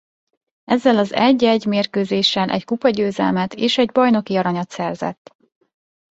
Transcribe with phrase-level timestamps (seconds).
[0.63, 5.35] Ezzel az egy-egy mérkőzéssel egy kupagyőzelmet és egy bajnoki aranyat szerzett.